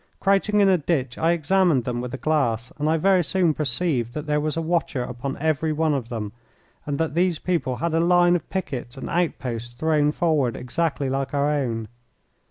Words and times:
Crouching 0.19 0.61
in 0.61 0.67
a 0.67 0.79
ditch 0.79 1.15
I 1.19 1.33
examined 1.33 1.83
them 1.83 2.01
with 2.01 2.11
a 2.15 2.17
glass, 2.17 2.73
and 2.79 2.89
I 2.89 2.97
very 2.97 3.23
soon 3.23 3.53
perceived 3.53 4.15
that 4.15 4.25
there 4.25 4.41
was 4.41 4.57
a 4.57 4.59
watcher 4.63 5.03
upon 5.03 5.37
every 5.37 5.71
one 5.71 5.93
of 5.93 6.09
them, 6.09 6.31
and 6.87 6.97
that 6.97 7.13
these 7.13 7.37
people 7.37 7.75
had 7.75 7.93
a 7.93 7.99
line 7.99 8.35
of 8.35 8.49
pickets 8.49 8.97
and 8.97 9.11
outposts 9.11 9.75
thrown 9.75 10.11
forward 10.11 10.55
exactly 10.55 11.07
like 11.07 11.35
our 11.35 11.51
own. 11.51 11.87